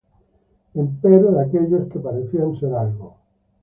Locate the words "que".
1.89-1.99